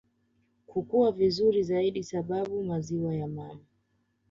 kukua 0.67 1.11
vizuri 1.11 1.63
zaidi 1.63 2.03
sababu 2.03 2.63
maziwa 2.63 3.15
ya 3.15 3.27
mama 3.27 3.65